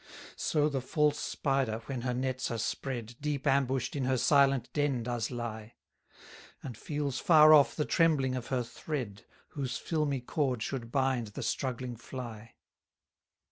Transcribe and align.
180 0.01 0.35
So 0.37 0.67
the 0.67 0.81
false 0.81 1.19
spider, 1.19 1.83
when 1.85 2.01
her 2.01 2.13
nets 2.15 2.49
are 2.49 2.57
spread, 2.57 3.13
Deep 3.21 3.45
ambush'd 3.45 3.95
in 3.95 4.05
her 4.05 4.17
silent 4.17 4.67
den 4.73 5.03
does 5.03 5.29
lie: 5.29 5.75
And 6.63 6.75
feels 6.75 7.19
far 7.19 7.53
off 7.53 7.75
the 7.75 7.85
trembling 7.85 8.35
of 8.35 8.47
her 8.47 8.63
thread, 8.63 9.27
Whose 9.49 9.77
filmy 9.77 10.21
cord 10.21 10.63
should 10.63 10.91
bind 10.91 11.27
the 11.27 11.43
struggling 11.43 11.95
fly. 11.97 12.55